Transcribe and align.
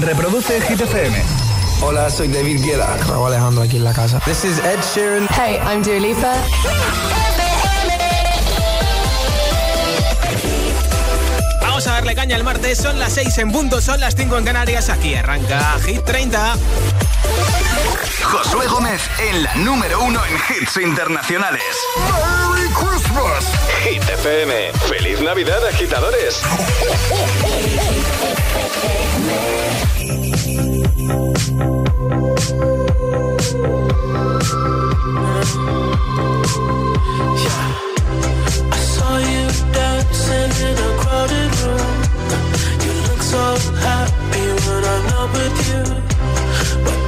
Reproduce 0.00 0.60
Hit 0.60 0.80
FM. 0.80 1.22
Hola, 1.82 2.08
soy 2.10 2.28
David 2.28 2.64
Guetta. 2.64 2.96
Raúl 3.08 3.28
Alejandro 3.28 3.62
aquí 3.62 3.76
en 3.76 3.84
la 3.84 3.92
casa. 3.92 4.20
This 4.20 4.44
is 4.44 4.58
Ed 4.58 4.78
Sheeran. 4.94 5.28
Hey, 5.30 5.58
I'm 5.64 5.82
Dua 5.82 5.98
Lipa. 5.98 6.34
Vamos 11.60 11.86
a 11.86 11.92
darle 11.92 12.14
caña 12.14 12.36
el 12.36 12.44
martes, 12.44 12.78
son 12.78 12.98
las 12.98 13.12
6 13.12 13.38
en 13.38 13.52
punto, 13.52 13.80
son 13.80 14.00
las 14.00 14.14
5 14.14 14.38
en 14.38 14.44
Canarias, 14.44 14.88
aquí 14.88 15.14
arranca 15.14 15.78
Hit 15.84 16.04
30. 16.04 16.56
Josué 18.22 18.66
Gómez 18.66 19.02
en 19.18 19.42
la 19.42 19.54
número 19.56 20.00
uno 20.02 20.20
en 20.24 20.34
hits 20.34 20.76
internacionales. 20.76 21.62
¡Merry 21.96 22.68
Christmas! 22.70 23.44
Hit 23.82 24.02
FM. 24.02 24.72
¡Feliz 24.88 25.20
Navidad, 25.20 25.66
agitadores! 25.66 26.42
I 38.70 38.78
saw 38.94 39.18
you 39.18 39.46
dancing 39.72 40.52
in 40.68 40.76
a 40.78 40.90
crowded 41.00 41.52
room. 41.62 41.96
You 42.84 42.92
look 43.08 43.22
so 43.22 43.44
happy 43.80 44.46
when 44.64 44.82
I'm 44.84 45.04
not 45.12 45.28
with 45.32 45.56
you. 45.68 45.82
But 46.84 46.96
then 46.96 47.02
you 47.02 47.07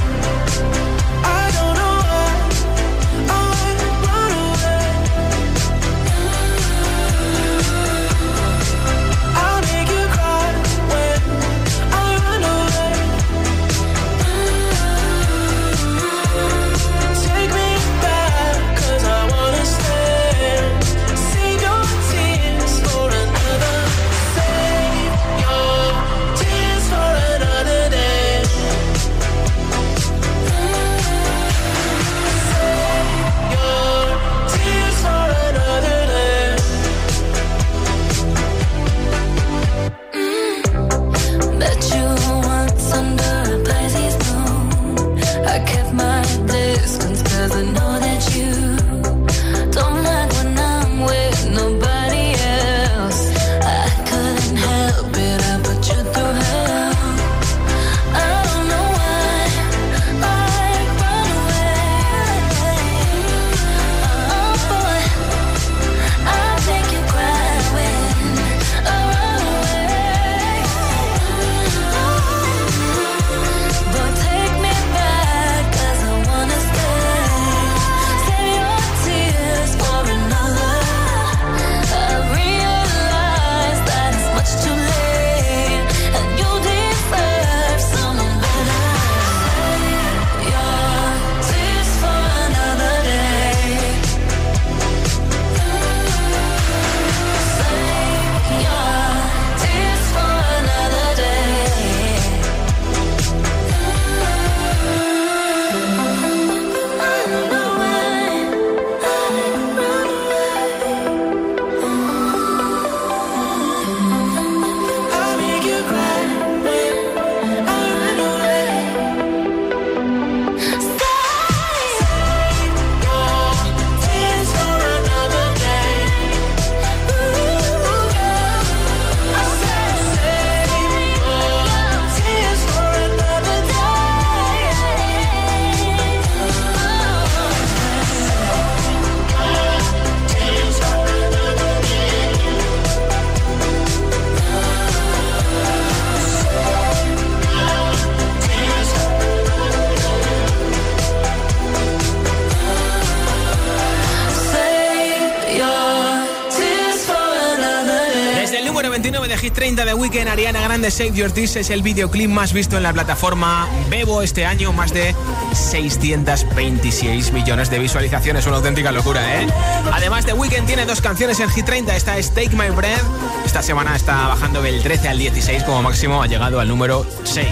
30 160.21 160.29
de 160.29 160.29
Weekend, 160.29 160.29
Ariana 160.29 160.61
Grande 160.61 160.91
Save 160.91 161.13
Your 161.13 161.31
Tears 161.31 161.55
es 161.55 161.69
el 161.69 161.81
videoclip 161.81 162.29
más 162.29 162.53
visto 162.53 162.77
en 162.77 162.83
la 162.83 162.93
plataforma 162.93 163.67
Bebo 163.89 164.21
este 164.21 164.45
año, 164.45 164.71
más 164.71 164.93
de 164.93 165.15
626 165.53 167.31
millones 167.31 167.69
de 167.69 167.79
visualizaciones, 167.79 168.45
una 168.45 168.57
auténtica 168.57 168.91
locura, 168.91 169.41
¿eh? 169.41 169.47
Además 169.91 170.25
de 170.25 170.33
Weekend 170.33 170.67
tiene 170.67 170.85
dos 170.85 171.01
canciones 171.01 171.39
en 171.39 171.49
Hit 171.49 171.65
30, 171.65 171.95
esta 171.95 172.17
es 172.17 172.33
Take 172.33 172.55
My 172.55 172.69
Breath, 172.69 173.01
esta 173.45 173.63
semana 173.63 173.95
está 173.95 174.27
bajando 174.27 174.61
del 174.61 174.81
13 174.83 175.09
al 175.09 175.17
16 175.17 175.63
como 175.63 175.81
máximo, 175.81 176.21
ha 176.21 176.27
llegado 176.27 176.59
al 176.59 176.67
número 176.67 177.05
6. 177.23 177.47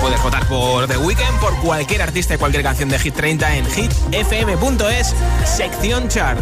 Puedes 0.00 0.22
votar 0.22 0.46
por 0.46 0.86
The 0.86 0.98
Weekend, 0.98 1.40
por 1.40 1.56
cualquier 1.60 2.02
artista 2.02 2.34
y 2.34 2.38
cualquier 2.38 2.62
canción 2.62 2.88
de 2.88 2.98
Hit 2.98 3.14
30 3.14 3.56
en 3.56 3.66
hitfm.es, 3.66 5.14
sección 5.44 6.08
chart. 6.08 6.38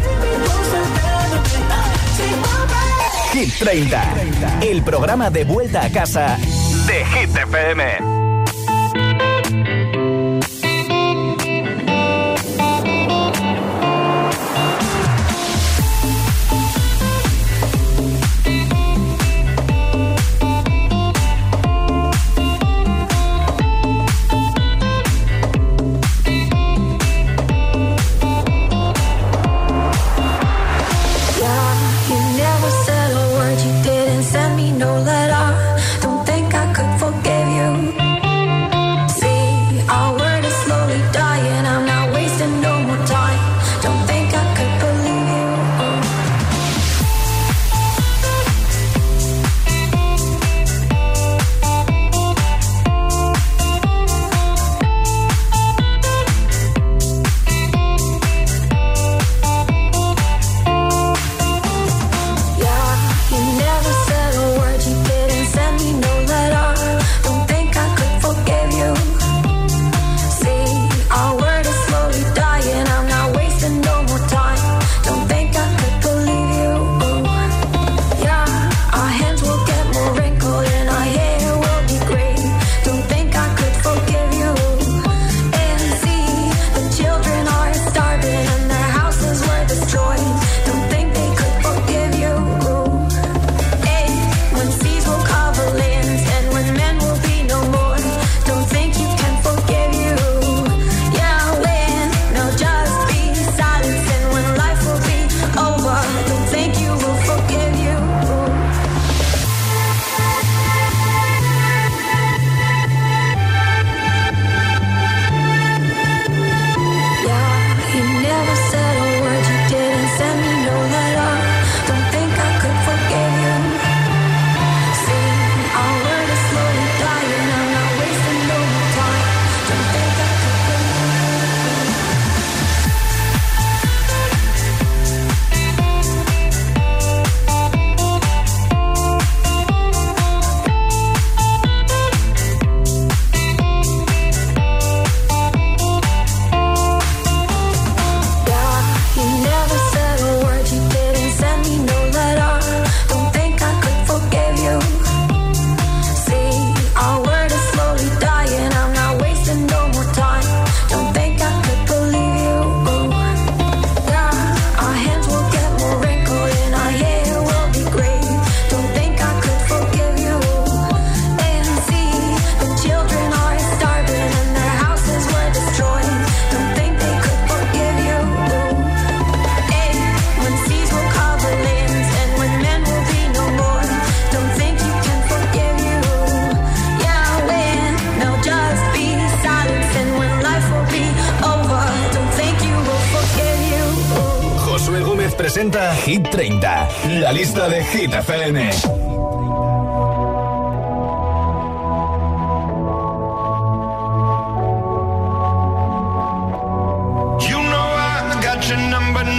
Hit 3.33 3.59
30. 3.61 4.61
El 4.63 4.83
programa 4.83 5.31
de 5.31 5.45
vuelta 5.45 5.85
a 5.85 5.91
casa 5.91 6.37
de 6.87 7.05
Hit 7.05 7.37
FM. 7.37 8.20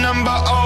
number 0.02 0.34
oh. 0.34 0.61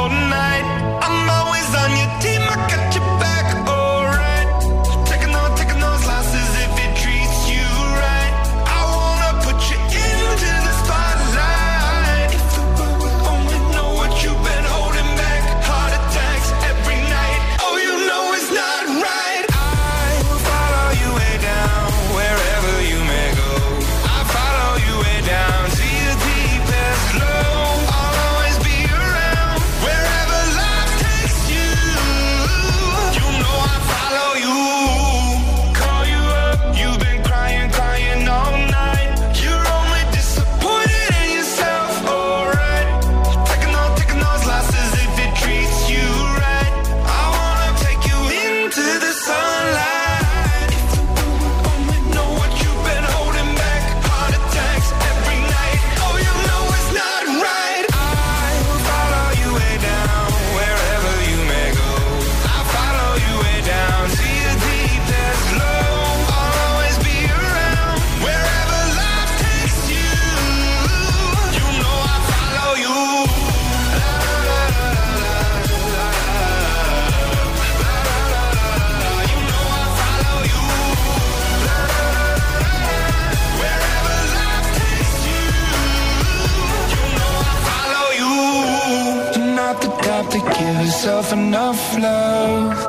enough 91.46 91.96
love. 91.98 92.85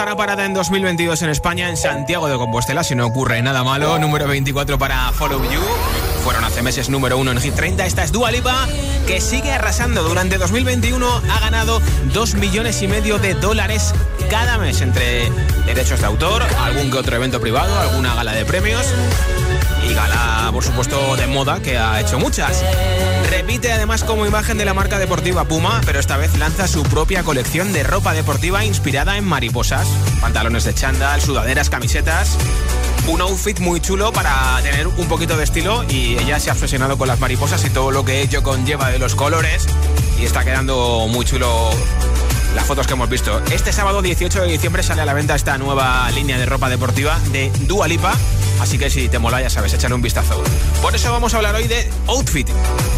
Hará 0.00 0.16
parada 0.16 0.46
en 0.46 0.54
2022 0.54 1.20
en 1.22 1.30
España, 1.30 1.68
en 1.68 1.76
Santiago 1.76 2.26
de 2.28 2.36
Compostela, 2.36 2.82
si 2.82 2.94
no 2.94 3.06
ocurre 3.06 3.42
nada 3.42 3.62
malo. 3.64 3.98
Número 3.98 4.26
24 4.26 4.78
para 4.78 5.12
Follow 5.12 5.42
You. 5.50 5.60
Fueron 6.24 6.42
hace 6.44 6.62
meses 6.62 6.88
número 6.88 7.18
1 7.18 7.32
en 7.32 7.40
Hit 7.40 7.54
30. 7.54 7.84
Esta 7.84 8.04
es 8.04 8.12
Dua 8.12 8.30
Lipa, 8.30 8.66
que 9.06 9.20
sigue 9.20 9.52
arrasando. 9.52 10.02
Durante 10.02 10.38
2021 10.38 11.22
ha 11.30 11.40
ganado 11.40 11.82
2 12.14 12.34
millones 12.36 12.80
y 12.82 12.88
medio 12.88 13.18
de 13.18 13.34
dólares 13.34 13.94
cada 14.30 14.56
mes 14.58 14.80
entre 14.80 15.30
derechos 15.66 16.00
de 16.00 16.06
autor, 16.06 16.42
algún 16.62 16.90
que 16.90 16.96
otro 16.96 17.16
evento 17.16 17.40
privado, 17.40 17.78
alguna 17.78 18.14
gala 18.14 18.32
de 18.32 18.44
premios 18.44 18.86
y 19.88 19.92
gala, 19.92 20.48
por 20.52 20.64
supuesto, 20.64 21.16
de 21.16 21.26
moda, 21.26 21.60
que 21.60 21.76
ha 21.76 22.00
hecho 22.00 22.18
muchas. 22.18 22.62
Repite 23.40 23.72
además 23.72 24.04
como 24.04 24.26
imagen 24.26 24.58
de 24.58 24.66
la 24.66 24.74
marca 24.74 24.98
deportiva 24.98 25.44
Puma, 25.46 25.80
pero 25.86 25.98
esta 25.98 26.18
vez 26.18 26.36
lanza 26.36 26.68
su 26.68 26.82
propia 26.82 27.22
colección 27.22 27.72
de 27.72 27.82
ropa 27.82 28.12
deportiva 28.12 28.66
inspirada 28.66 29.16
en 29.16 29.24
mariposas, 29.24 29.88
pantalones 30.20 30.64
de 30.64 30.74
chándal, 30.74 31.22
sudaderas, 31.22 31.70
camisetas. 31.70 32.36
Un 33.08 33.22
outfit 33.22 33.58
muy 33.58 33.80
chulo 33.80 34.12
para 34.12 34.60
tener 34.62 34.88
un 34.88 35.08
poquito 35.08 35.38
de 35.38 35.44
estilo 35.44 35.84
y 35.88 36.18
ella 36.18 36.38
se 36.38 36.50
ha 36.50 36.52
obsesionado 36.52 36.98
con 36.98 37.08
las 37.08 37.18
mariposas 37.18 37.64
y 37.64 37.70
todo 37.70 37.90
lo 37.90 38.04
que 38.04 38.20
ello 38.20 38.42
conlleva 38.42 38.90
de 38.90 38.98
los 38.98 39.14
colores 39.14 39.66
y 40.20 40.26
está 40.26 40.44
quedando 40.44 41.08
muy 41.08 41.24
chulo 41.24 41.70
las 42.54 42.66
fotos 42.66 42.86
que 42.86 42.92
hemos 42.92 43.08
visto. 43.08 43.40
Este 43.50 43.72
sábado 43.72 44.02
18 44.02 44.42
de 44.42 44.48
diciembre 44.48 44.82
sale 44.82 45.00
a 45.00 45.06
la 45.06 45.14
venta 45.14 45.34
esta 45.34 45.56
nueva 45.56 46.10
línea 46.10 46.38
de 46.38 46.44
ropa 46.44 46.68
deportiva 46.68 47.18
de 47.32 47.50
Dua 47.60 47.88
Lipa 47.88 48.14
Así 48.60 48.78
que 48.78 48.90
si 48.90 49.08
te 49.08 49.18
mola, 49.18 49.40
ya 49.40 49.50
sabes, 49.50 49.72
échale 49.72 49.94
un 49.94 50.02
vistazo. 50.02 50.42
Por 50.82 50.94
eso 50.94 51.10
vamos 51.10 51.34
a 51.34 51.38
hablar 51.38 51.54
hoy 51.54 51.66
de 51.66 51.90
outfit, 52.06 52.48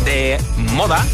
de 0.04 0.38
moda. 0.56 1.04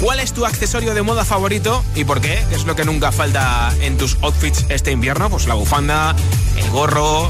¿Cuál 0.00 0.20
es 0.20 0.32
tu 0.32 0.46
accesorio 0.46 0.94
de 0.94 1.02
moda 1.02 1.24
favorito 1.24 1.84
y 1.96 2.04
por 2.04 2.20
qué? 2.20 2.38
¿Qué 2.48 2.54
es 2.54 2.64
lo 2.64 2.76
que 2.76 2.84
nunca 2.84 3.10
falta 3.10 3.74
en 3.80 3.98
tus 3.98 4.16
outfits 4.22 4.64
este 4.68 4.92
invierno? 4.92 5.28
Pues 5.28 5.48
la 5.48 5.54
bufanda, 5.54 6.14
el 6.56 6.70
gorro, 6.70 7.28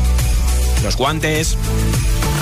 los 0.85 0.97
guantes, 0.97 1.57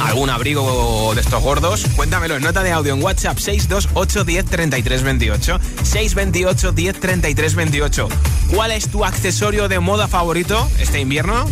algún 0.04 0.30
abrigo 0.30 1.12
de 1.14 1.20
estos 1.20 1.42
gordos, 1.42 1.86
cuéntamelo 1.94 2.36
en 2.36 2.42
nota 2.42 2.64
de 2.64 2.72
audio 2.72 2.94
en 2.94 3.02
WhatsApp 3.02 3.38
628 3.38 4.24
10 4.24 4.44
33 4.46 5.02
28. 5.04 5.60
628 5.84 6.72
10 6.72 7.00
33 7.00 7.54
28. 7.54 8.08
¿Cuál 8.52 8.72
es 8.72 8.88
tu 8.88 9.04
accesorio 9.04 9.68
de 9.68 9.78
moda 9.78 10.08
favorito 10.08 10.68
este 10.80 11.00
invierno? 11.00 11.46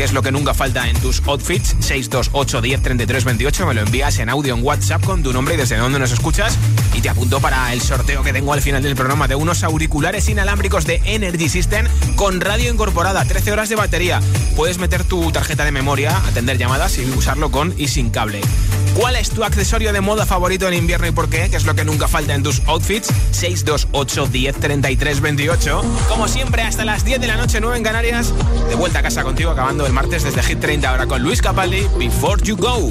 Qué 0.00 0.04
es 0.04 0.12
lo 0.14 0.22
que 0.22 0.32
nunca 0.32 0.54
falta 0.54 0.88
en 0.88 0.98
tus 0.98 1.20
outfits. 1.26 1.76
628 1.78 2.62
10 2.62 2.82
33 2.82 3.22
28. 3.22 3.66
Me 3.66 3.74
lo 3.74 3.82
envías 3.82 4.18
en 4.18 4.30
audio 4.30 4.54
en 4.54 4.64
WhatsApp 4.64 5.04
con 5.04 5.22
tu 5.22 5.30
nombre 5.30 5.52
y 5.52 5.56
desde 5.58 5.76
dónde 5.76 5.98
nos 5.98 6.10
escuchas. 6.10 6.56
Y 6.94 7.02
te 7.02 7.10
apunto 7.10 7.38
para 7.38 7.70
el 7.74 7.82
sorteo 7.82 8.22
que 8.22 8.32
tengo 8.32 8.54
al 8.54 8.62
final 8.62 8.82
del 8.82 8.94
programa 8.94 9.28
de 9.28 9.34
unos 9.34 9.62
auriculares 9.62 10.26
inalámbricos 10.30 10.86
de 10.86 11.02
Energy 11.04 11.50
System 11.50 11.86
con 12.16 12.40
radio 12.40 12.72
incorporada, 12.72 13.26
13 13.26 13.52
horas 13.52 13.68
de 13.68 13.76
batería. 13.76 14.20
Puedes 14.56 14.78
meter 14.78 15.04
tu 15.04 15.32
tarjeta 15.32 15.66
de 15.66 15.72
memoria, 15.72 16.16
atender 16.28 16.56
llamadas 16.56 16.96
y 16.96 17.02
usarlo 17.02 17.50
con 17.50 17.74
y 17.76 17.88
sin 17.88 18.08
cable. 18.08 18.40
¿Cuál 18.94 19.16
es 19.16 19.30
tu 19.30 19.44
accesorio 19.44 19.92
de 19.92 20.00
moda 20.00 20.26
favorito 20.26 20.66
en 20.68 20.74
invierno 20.74 21.06
y 21.06 21.10
por 21.12 21.28
qué? 21.28 21.48
¿Qué 21.50 21.56
es 21.56 21.64
lo 21.64 21.74
que 21.74 21.84
nunca 21.84 22.08
falta 22.08 22.34
en 22.34 22.42
tus 22.42 22.60
outfits? 22.66 23.08
628 23.30 24.26
10 24.26 24.56
33 24.56 25.20
28. 25.20 25.82
Como 26.08 26.28
siempre, 26.28 26.62
hasta 26.62 26.84
las 26.84 27.04
10 27.04 27.20
de 27.20 27.26
la 27.26 27.36
noche, 27.36 27.60
9 27.60 27.76
en 27.76 27.84
Canarias. 27.84 28.32
De 28.68 28.74
vuelta 28.74 28.98
a 28.98 29.02
casa 29.02 29.22
contigo, 29.22 29.50
acabando 29.50 29.86
el 29.86 29.92
martes 29.92 30.24
desde 30.24 30.42
Hit 30.42 30.60
30 30.60 30.88
ahora 30.88 31.06
con 31.06 31.22
Luis 31.22 31.40
Capaldi, 31.40 31.86
Before 31.98 32.42
You 32.42 32.56
Go. 32.56 32.90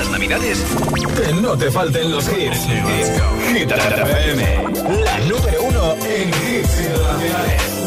Estas 0.00 0.12
navidades 0.12 0.64
que 1.14 1.32
no 1.42 1.58
te 1.58 1.70
falten 1.70 2.10
los 2.10 2.26
hits. 2.26 2.66
Hit 3.52 3.70
FM, 3.70 4.64
la 5.04 5.18
número 5.18 5.62
uno 5.62 5.94
en 6.06 6.28
hits 6.30 6.80
internacionales. 6.80 7.79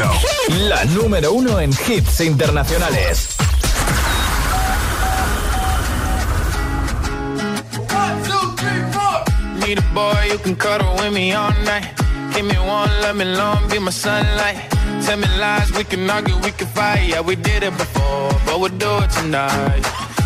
Go. 0.00 0.10
La 0.68 0.84
número 0.86 1.32
uno 1.32 1.60
en 1.60 1.72
hits 1.72 2.20
internacionales. 2.20 3.36
Need 9.58 9.78
a 9.78 9.82
boy 9.92 10.14
you 10.30 10.38
can 10.38 10.56
cuddle 10.56 10.94
with 10.96 11.12
me 11.12 11.34
all 11.34 11.52
night. 11.64 11.84
Give 12.32 12.46
me 12.46 12.56
one, 12.56 12.90
let 13.02 13.14
me 13.14 13.26
long, 13.26 13.68
be 13.68 13.78
my 13.78 13.90
sunlight. 13.90 14.56
Tell 15.04 15.18
me 15.18 15.26
lies, 15.38 15.70
we 15.72 15.84
can 15.84 16.08
argue, 16.08 16.36
we 16.38 16.52
can 16.52 16.68
fight. 16.68 17.06
Yeah, 17.06 17.20
we 17.20 17.36
did 17.36 17.62
it 17.62 17.76
before, 17.76 18.30
but 18.46 18.58
we'll 18.58 18.78
do 18.78 19.02
it 19.04 19.10
tonight. 19.10 20.09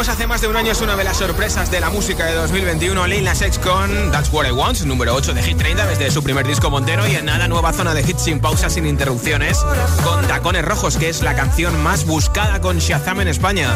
Descubrimos 0.00 0.18
hace 0.18 0.26
más 0.26 0.40
de 0.40 0.48
un 0.48 0.56
año, 0.56 0.72
es 0.72 0.80
una 0.80 0.96
de 0.96 1.04
las 1.04 1.18
sorpresas 1.18 1.70
de 1.70 1.78
la 1.78 1.90
música 1.90 2.24
de 2.24 2.32
2021. 2.32 3.06
Lil 3.06 3.22
Nas 3.22 3.42
X 3.42 3.58
con 3.58 4.10
That's 4.10 4.32
What 4.32 4.46
I 4.46 4.50
Want, 4.50 4.80
número 4.84 5.14
8 5.14 5.34
de 5.34 5.42
Hit 5.42 5.58
30 5.58 5.86
desde 5.88 6.10
su 6.10 6.22
primer 6.22 6.46
disco 6.46 6.70
Montero. 6.70 7.06
Y 7.06 7.16
en 7.16 7.26
nada, 7.26 7.48
nueva 7.48 7.70
zona 7.74 7.92
de 7.92 8.00
hits 8.00 8.22
sin 8.22 8.40
pausas, 8.40 8.72
sin 8.72 8.86
interrupciones, 8.86 9.58
con 10.02 10.26
Tacones 10.26 10.64
Rojos, 10.64 10.96
que 10.96 11.10
es 11.10 11.20
la 11.20 11.34
canción 11.34 11.82
más 11.82 12.06
buscada 12.06 12.62
con 12.62 12.78
Shazam 12.78 13.20
en 13.20 13.28
España. 13.28 13.68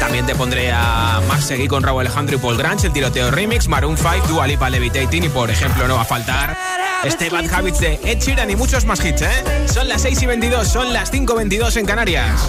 También 0.00 0.26
te 0.26 0.34
pondré 0.34 0.72
a 0.72 1.20
Max 1.28 1.44
Seguí 1.44 1.68
con 1.68 1.84
Raúl 1.84 2.00
Alejandro 2.00 2.34
y 2.34 2.40
Paul 2.40 2.56
Grange, 2.56 2.88
el 2.88 2.92
tiroteo 2.92 3.30
remix, 3.30 3.68
Maroon 3.68 3.96
5, 3.96 4.26
Dua 4.26 4.48
Lipa 4.48 4.68
Levitating 4.68 5.22
y, 5.22 5.28
por 5.28 5.48
ejemplo, 5.48 5.86
no 5.86 5.94
va 5.94 6.02
a 6.02 6.06
faltar 6.06 6.58
este 7.04 7.30
Bad 7.30 7.54
Habits 7.54 7.78
de 7.78 8.00
Ed 8.02 8.18
Sheeran 8.18 8.50
y 8.50 8.56
muchos 8.56 8.84
más 8.84 9.04
hits, 9.04 9.22
¿eh? 9.22 9.68
Son 9.72 9.88
las 9.88 10.02
6 10.02 10.22
y 10.22 10.26
22, 10.26 10.66
son 10.66 10.92
las 10.92 11.12
5 11.12 11.34
y 11.34 11.36
22 11.36 11.76
en 11.76 11.86
Canarias. 11.86 12.48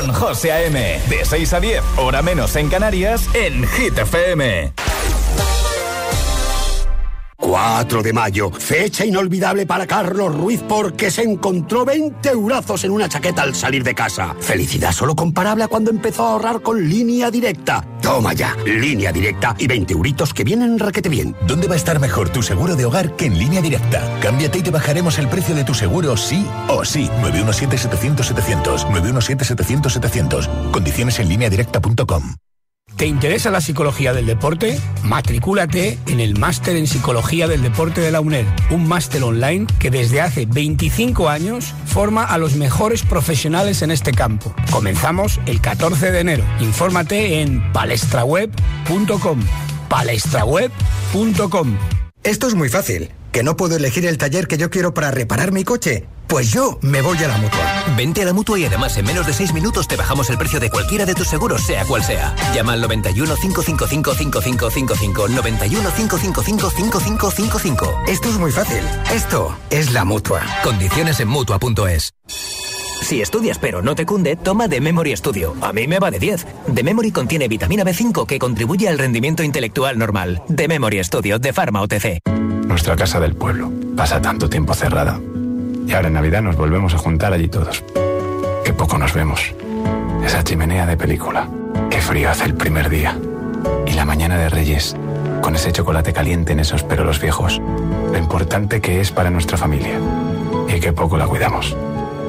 con 0.00 0.12
José 0.12 0.52
A.M. 0.52 1.00
De 1.08 1.24
6 1.24 1.52
a 1.52 1.60
10, 1.60 1.82
hora 1.98 2.22
menos 2.22 2.56
en 2.56 2.68
Canarias, 2.68 3.28
en 3.34 3.66
Hit 3.66 3.98
FM. 3.98 4.72
4 7.36 8.02
de 8.02 8.12
mayo, 8.12 8.50
fecha 8.50 9.04
inolvidable 9.04 9.66
para 9.66 9.86
Carlos 9.86 10.36
Ruiz 10.36 10.62
porque 10.68 11.10
se 11.10 11.22
encontró 11.22 11.84
20 11.84 12.28
eurazos 12.28 12.84
en 12.84 12.92
una 12.92 13.08
chaqueta 13.08 13.42
al 13.42 13.54
salir 13.54 13.82
de 13.82 13.94
casa. 13.94 14.36
Felicidad 14.40 14.92
solo 14.92 15.16
comparable 15.16 15.64
a 15.64 15.68
cuando 15.68 15.90
empezó 15.90 16.24
a 16.24 16.32
ahorrar 16.32 16.60
con 16.60 16.88
línea 16.88 17.30
directa. 17.30 17.84
Toma 18.10 18.32
ya, 18.32 18.56
línea 18.66 19.12
directa 19.12 19.54
y 19.56 19.68
20 19.68 19.92
euritos 19.92 20.34
que 20.34 20.42
vienen 20.42 20.80
raquete 20.80 21.08
bien. 21.08 21.36
¿Dónde 21.46 21.68
va 21.68 21.74
a 21.74 21.76
estar 21.76 22.00
mejor 22.00 22.28
tu 22.28 22.42
seguro 22.42 22.74
de 22.74 22.84
hogar 22.84 23.14
que 23.14 23.26
en 23.26 23.38
línea 23.38 23.62
directa? 23.62 24.18
Cámbiate 24.20 24.58
y 24.58 24.62
te 24.62 24.72
bajaremos 24.72 25.16
el 25.20 25.28
precio 25.28 25.54
de 25.54 25.62
tu 25.62 25.74
seguro 25.74 26.16
sí 26.16 26.44
o 26.66 26.84
sí. 26.84 27.08
917-700-700. 27.22 28.88
917-700-700. 28.90 30.72
Condiciones 30.72 31.20
en 31.20 31.28
línea 31.28 31.48
directa.com. 31.48 32.34
¿Te 32.96 33.06
interesa 33.06 33.50
la 33.50 33.60
psicología 33.60 34.12
del 34.12 34.26
deporte? 34.26 34.78
Matricúlate 35.02 35.98
en 36.06 36.20
el 36.20 36.38
Máster 36.38 36.76
en 36.76 36.86
Psicología 36.86 37.48
del 37.48 37.62
Deporte 37.62 38.00
de 38.00 38.10
la 38.10 38.20
UNED, 38.20 38.46
un 38.70 38.86
máster 38.86 39.22
online 39.22 39.66
que 39.78 39.90
desde 39.90 40.20
hace 40.20 40.44
25 40.46 41.28
años 41.28 41.74
forma 41.86 42.24
a 42.24 42.36
los 42.36 42.56
mejores 42.56 43.02
profesionales 43.02 43.82
en 43.82 43.90
este 43.90 44.12
campo. 44.12 44.54
Comenzamos 44.70 45.40
el 45.46 45.60
14 45.60 46.12
de 46.12 46.20
enero. 46.20 46.44
Infórmate 46.60 47.40
en 47.40 47.72
palestraweb.com. 47.72 49.40
palestraweb.com. 49.88 51.78
Esto 52.22 52.46
es 52.46 52.54
muy 52.54 52.68
fácil. 52.68 53.10
¿Que 53.32 53.42
no 53.42 53.56
puedo 53.56 53.76
elegir 53.76 54.04
el 54.06 54.18
taller 54.18 54.46
que 54.46 54.58
yo 54.58 54.70
quiero 54.70 54.92
para 54.92 55.10
reparar 55.10 55.52
mi 55.52 55.64
coche? 55.64 56.06
Pues 56.30 56.52
yo 56.52 56.78
me 56.82 57.02
voy 57.02 57.18
a 57.18 57.26
la 57.26 57.38
mutua. 57.38 57.84
Vente 57.96 58.22
a 58.22 58.24
la 58.24 58.32
mutua 58.32 58.56
y 58.56 58.64
además 58.64 58.96
en 58.96 59.04
menos 59.04 59.26
de 59.26 59.32
6 59.32 59.52
minutos 59.52 59.88
te 59.88 59.96
bajamos 59.96 60.30
el 60.30 60.38
precio 60.38 60.60
de 60.60 60.70
cualquiera 60.70 61.04
de 61.04 61.14
tus 61.14 61.26
seguros, 61.26 61.60
sea 61.62 61.84
cual 61.84 62.04
sea. 62.04 62.36
Llama 62.54 62.74
al 62.74 62.80
91 62.82 63.34
555 63.34 64.14
5555. 64.14 65.28
91 65.28 65.90
555 65.90 66.70
5555. 66.70 68.02
Esto 68.06 68.28
es 68.28 68.38
muy 68.38 68.52
fácil. 68.52 68.84
Esto 69.12 69.56
es 69.70 69.92
la 69.92 70.04
mutua. 70.04 70.42
Condiciones 70.62 71.18
en 71.18 71.26
mutua.es. 71.26 72.14
Si 73.02 73.20
estudias 73.20 73.58
pero 73.58 73.82
no 73.82 73.96
te 73.96 74.06
cunde, 74.06 74.36
toma 74.36 74.68
The 74.68 74.80
Memory 74.80 75.16
Studio. 75.16 75.56
A 75.60 75.72
mí 75.72 75.88
me 75.88 75.98
va 75.98 76.12
de 76.12 76.20
10. 76.20 76.46
The 76.72 76.84
Memory 76.84 77.10
contiene 77.10 77.48
vitamina 77.48 77.82
B5 77.82 78.24
que 78.26 78.38
contribuye 78.38 78.88
al 78.88 78.98
rendimiento 78.98 79.42
intelectual 79.42 79.98
normal. 79.98 80.42
The 80.54 80.68
Memory 80.68 81.02
Studio 81.02 81.40
de 81.40 81.52
Pharma 81.52 81.82
OTC. 81.82 82.20
Nuestra 82.68 82.94
casa 82.94 83.18
del 83.18 83.34
pueblo 83.34 83.72
pasa 83.96 84.22
tanto 84.22 84.48
tiempo 84.48 84.74
cerrada. 84.74 85.20
Y 85.90 85.92
ahora 85.92 86.06
en 86.06 86.14
Navidad 86.14 86.40
nos 86.40 86.56
volvemos 86.56 86.94
a 86.94 86.98
juntar 86.98 87.32
allí 87.32 87.48
todos. 87.48 87.82
Qué 88.64 88.72
poco 88.72 88.96
nos 88.96 89.12
vemos. 89.12 89.52
Esa 90.24 90.44
chimenea 90.44 90.86
de 90.86 90.96
película. 90.96 91.48
Qué 91.90 92.00
frío 92.00 92.30
hace 92.30 92.44
el 92.44 92.54
primer 92.54 92.88
día. 92.88 93.18
Y 93.88 93.94
la 93.94 94.04
mañana 94.04 94.38
de 94.38 94.48
Reyes, 94.48 94.94
con 95.42 95.56
ese 95.56 95.72
chocolate 95.72 96.12
caliente 96.12 96.52
en 96.52 96.60
esos 96.60 96.84
perolos 96.84 97.20
viejos. 97.20 97.60
Lo 98.12 98.16
importante 98.16 98.80
que 98.80 99.00
es 99.00 99.10
para 99.10 99.30
nuestra 99.30 99.58
familia. 99.58 99.98
Y 100.68 100.78
qué 100.78 100.92
poco 100.92 101.18
la 101.18 101.26
cuidamos. 101.26 101.76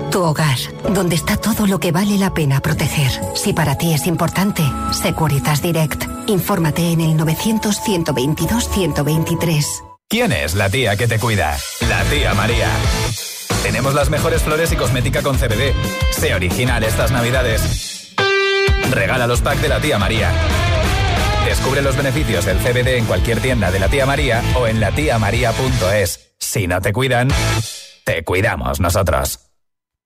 Tu 0.10 0.20
hogar, 0.20 0.58
donde 0.90 1.14
está 1.14 1.38
todo 1.38 1.68
lo 1.68 1.80
que 1.80 1.92
vale 1.92 2.18
la 2.18 2.34
pena 2.34 2.62
proteger. 2.62 3.12
Si 3.36 3.54
para 3.54 3.78
ti 3.78 3.94
es 3.94 4.08
importante, 4.08 4.64
Securitas 4.92 5.62
Direct. 5.62 6.04
Infórmate 6.26 6.94
en 6.94 7.02
el 7.02 7.16
900-122-123. 7.16 9.84
¿Quién 10.10 10.32
es 10.32 10.56
la 10.56 10.68
tía 10.68 10.98
que 10.98 11.08
te 11.08 11.20
cuida? 11.20 11.56
La 11.88 12.04
tía 12.06 12.34
María. 12.34 12.70
Tenemos 13.64 13.94
las 13.94 14.10
mejores 14.10 14.42
flores 14.42 14.72
y 14.72 14.76
cosmética 14.76 15.22
con 15.22 15.38
CBD. 15.38 15.74
Sé 16.12 16.34
original 16.34 16.84
estas 16.84 17.12
navidades. 17.12 18.16
Regala 18.92 19.28
los 19.28 19.42
packs 19.42 19.62
de 19.62 19.70
la 19.70 19.80
tía 19.80 20.00
María. 20.00 20.32
Descubre 21.46 21.82
los 21.82 21.96
beneficios 21.96 22.46
del 22.46 22.58
CBD 22.58 22.98
en 22.98 23.06
cualquier 23.06 23.40
tienda 23.40 23.72
de 23.72 23.80
la 23.80 23.88
tía 23.88 24.06
María 24.06 24.44
o 24.56 24.68
en 24.68 24.80
latiamaría.es. 24.80 26.34
Si 26.40 26.68
no 26.68 26.82
te 26.82 26.92
cuidan, 26.92 27.30
te 28.04 28.24
cuidamos 28.24 28.80
nosotros. 28.80 29.51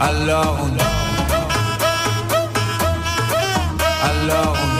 Alors 0.00 0.56
on 0.62 0.68
Alors 4.06 4.56
on 4.64 4.78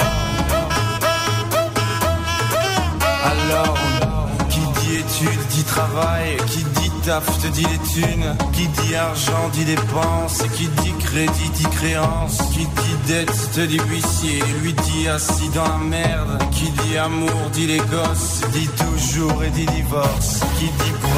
Alors 3.26 3.74
on 3.82 4.44
Qui 4.48 4.60
dit 4.60 4.94
études 4.94 5.46
dit 5.50 5.64
travail 5.64 6.36
Qui 6.46 6.62
dit 6.62 6.92
taf 7.04 7.26
te 7.40 7.48
dit 7.48 7.64
les 7.64 7.78
thunes 7.78 8.36
Qui 8.52 8.68
dit 8.68 8.94
argent 8.94 9.48
dit 9.52 9.64
dépenses 9.64 10.44
Qui 10.54 10.68
dit 10.68 10.94
crédit 11.00 11.50
dit 11.52 11.64
créance 11.64 12.38
Qui 12.52 12.66
dit 12.66 12.96
dette 13.08 13.50
te 13.52 13.62
dit 13.62 13.80
huissier 13.88 14.40
Lui 14.62 14.72
dit 14.72 15.08
assis 15.08 15.48
dans 15.52 15.66
la 15.66 15.78
merde 15.78 16.38
Qui 16.52 16.70
dit 16.70 16.96
amour 16.96 17.50
dit 17.52 17.66
les 17.66 17.78
gosses 17.78 18.42
Dit 18.52 18.68
toujours 18.68 19.42
et 19.42 19.50
dit 19.50 19.66
divorce 19.66 20.42
Qui 20.60 20.66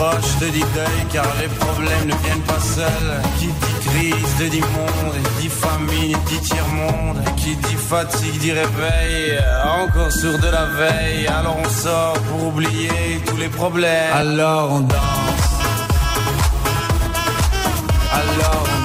proche 0.00 0.38
te 0.38 0.48
dit 0.56 0.66
deuil 0.76 1.00
Car 1.12 1.30
les 1.40 1.50
problèmes 1.62 2.06
ne 2.12 2.16
viennent 2.22 2.46
pas 2.52 2.62
seuls. 2.76 3.14
Qui 3.38 3.48
dit 3.62 3.78
crise 3.86 4.32
te 4.38 4.46
dit 4.54 4.66
monde 4.76 5.18
Dit 5.40 5.52
famine 5.64 6.16
dit 6.28 6.40
tiers-monde. 6.48 7.18
Qui 7.36 7.56
dit 7.56 7.80
fatigue 7.90 8.38
dit 8.38 8.52
réveil 8.52 9.38
Encore 9.82 10.12
sur 10.12 10.38
de 10.38 10.50
la 10.58 10.66
veille. 10.80 11.26
Alors 11.26 11.56
on 11.64 11.68
sort 11.68 12.18
pour 12.28 12.48
oublier 12.48 13.20
tous 13.26 13.36
les 13.36 13.48
problèmes. 13.48 14.12
Alors 14.14 14.72
on 14.72 14.80
danse. 14.80 15.48
Alors 18.20 18.64
on 18.74 18.79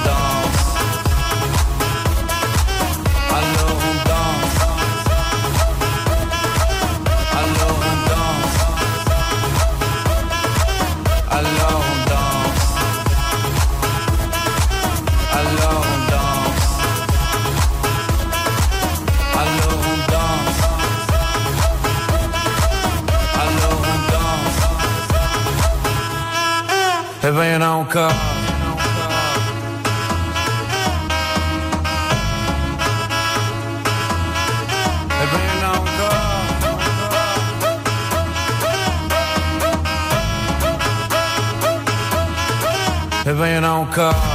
car 43.95 44.34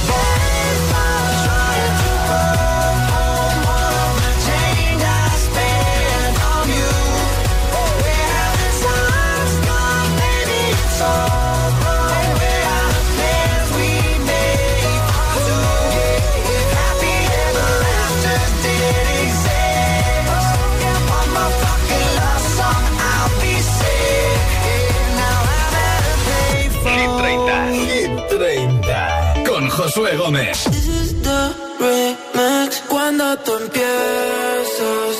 Gómez. 30.31 30.63
This 30.63 30.87
is 30.87 31.21
the 31.23 31.53
remix 31.81 32.81
cuando 32.87 33.37
tú 33.39 33.51
empiezas. 33.63 35.15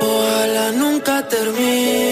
Ojalá 0.00 0.72
nunca 0.72 1.28
termine. 1.28 2.03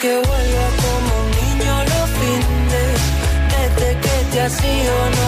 Que 0.00 0.08
vuelva 0.08 0.66
como 0.82 1.10
un 1.22 1.30
niño 1.42 1.72
los 1.84 2.08
fines, 2.18 2.98
desde 3.52 3.88
que 4.00 4.14
te 4.32 4.40
has 4.40 4.64
ido 4.64 4.94
no 5.10 5.21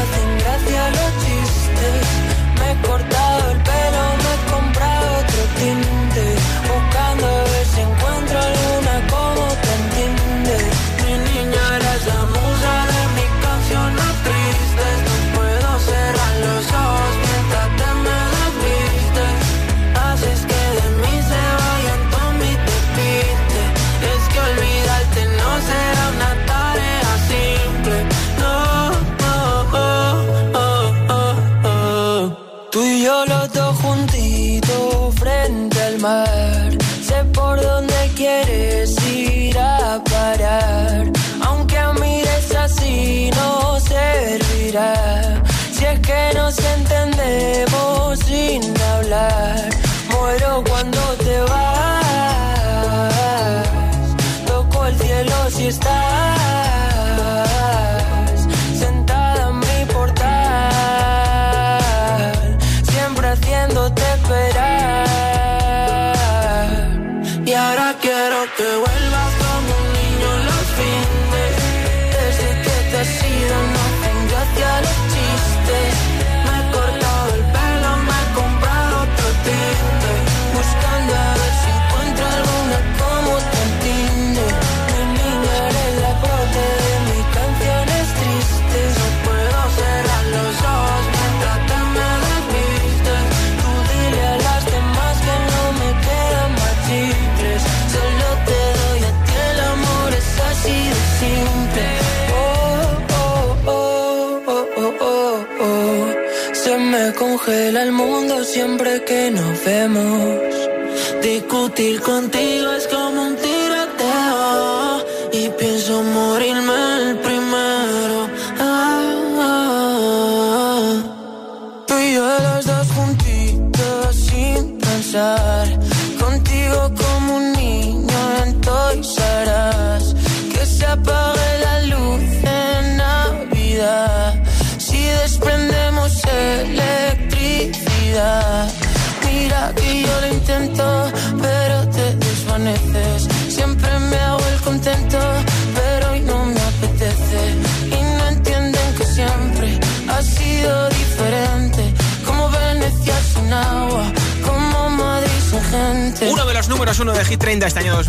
compartir 111.75 112.01
contigo. 112.01 112.64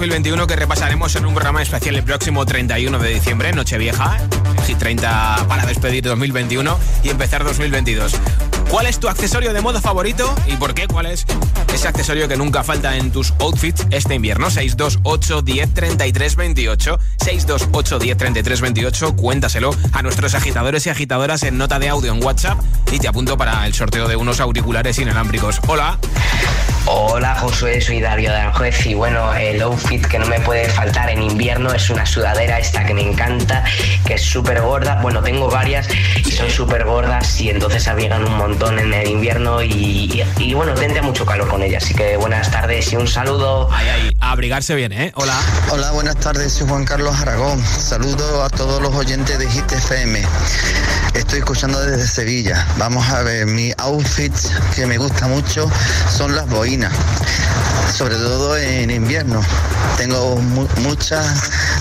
2021 0.05 0.45
que 0.45 0.55
repasaremos 0.55 1.15
en 1.15 1.25
un 1.25 1.33
programa 1.33 1.63
especial 1.63 1.95
el 1.95 2.03
próximo 2.03 2.45
31 2.45 2.99
de 2.99 3.09
diciembre, 3.09 3.51
Nochevieja, 3.53 4.19
Hit 4.67 4.77
30 4.77 5.45
para 5.47 5.65
despedir 5.65 6.03
2021 6.03 6.77
y 7.03 7.09
empezar 7.09 7.43
2022. 7.43 8.13
¿Cuál 8.69 8.85
es 8.85 8.99
tu 8.99 9.09
accesorio 9.09 9.51
de 9.51 9.61
moda 9.61 9.81
favorito 9.81 10.31
y 10.45 10.57
por 10.57 10.75
qué? 10.75 10.85
¿Cuál 10.85 11.07
es 11.07 11.25
ese 11.73 11.87
accesorio 11.87 12.27
que 12.27 12.37
nunca 12.37 12.63
falta 12.63 12.97
en 12.97 13.11
tus 13.11 13.33
outfits 13.39 13.87
este 13.89 14.13
invierno? 14.13 14.51
628 14.51 15.41
10 15.41 15.73
33 15.73 16.31
628 16.33 17.99
10 17.99 18.17
33 18.17 18.61
28. 18.61 19.15
Cuéntaselo 19.15 19.75
a 19.91 20.03
nuestros 20.03 20.35
agitadores 20.35 20.85
y 20.85 20.91
agitadoras 20.91 21.41
en 21.41 21.57
nota 21.57 21.79
de 21.79 21.89
audio 21.89 22.13
en 22.13 22.23
WhatsApp 22.23 22.59
y 22.91 22.99
te 22.99 23.07
apunto 23.07 23.39
para 23.39 23.65
el 23.65 23.73
sorteo 23.73 24.07
de 24.07 24.15
unos 24.17 24.39
auriculares 24.39 24.99
inalámbricos. 24.99 25.59
Hola. 25.65 25.97
Hola 26.87 27.33
Josué, 27.33 27.81
soy 27.81 27.99
Dario 27.99 28.29
de 28.29 28.37
Aranjuez 28.37 28.85
y 28.85 28.93
bueno, 28.93 29.33
el 29.33 29.59
outfit 29.63 30.05
que 30.05 30.19
no 30.19 30.27
me 30.27 30.39
puede 30.41 30.69
faltar 30.69 31.09
en 31.09 31.23
invierno 31.23 31.73
es 31.73 31.89
una 31.89 32.05
sudadera 32.05 32.59
esta 32.59 32.85
que 32.85 32.93
me 32.93 33.01
encanta, 33.01 33.63
que 34.05 34.13
es 34.13 34.21
súper 34.21 34.61
gorda. 34.61 35.01
Bueno, 35.01 35.23
tengo 35.23 35.49
varias 35.49 35.87
y 36.23 36.31
son 36.31 36.47
súper 36.51 36.85
gordas 36.85 37.41
y 37.41 37.49
entonces 37.49 37.87
abrigan 37.87 38.23
un 38.23 38.37
montón 38.37 38.77
en 38.77 38.93
el 38.93 39.07
invierno 39.07 39.63
y, 39.63 40.23
y, 40.37 40.53
bueno, 40.53 40.75
tendría 40.75 41.01
mucho 41.01 41.25
calor 41.25 41.47
con 41.47 41.63
ellas. 41.63 41.83
Así 41.83 41.95
que 41.95 42.17
buenas 42.17 42.51
tardes 42.51 42.93
y 42.93 42.97
un 42.97 43.07
saludo. 43.07 43.67
Ay, 43.71 43.87
ay, 43.89 44.14
abrigarse 44.31 44.75
bien, 44.75 44.91
¿eh? 44.91 45.11
Hola. 45.15 45.35
Hola, 45.71 45.91
buenas 45.91 46.15
tardes, 46.17 46.53
soy 46.53 46.67
Juan 46.67 46.85
Carlos 46.85 47.15
Aragón. 47.19 47.63
Saludo 47.65 48.43
a 48.43 48.49
todos 48.49 48.81
los 48.81 48.93
oyentes 48.95 49.37
de 49.39 49.49
Hit 49.49 49.71
FM. 49.71 50.21
Estoy 51.13 51.39
escuchando 51.39 51.79
desde 51.79 52.07
Sevilla. 52.07 52.65
Vamos 52.77 53.07
a 53.09 53.21
ver, 53.23 53.45
mi 53.45 53.71
outfit 53.77 54.33
que 54.75 54.85
me 54.85 54.97
gusta 54.97 55.27
mucho 55.27 55.69
son 56.15 56.35
las 56.35 56.47
boinas, 56.49 56.91
sobre 57.95 58.15
todo 58.15 58.57
en 58.57 58.89
invierno. 58.91 59.41
Tengo 59.97 60.35
mu- 60.37 60.67
muchas 60.81 61.25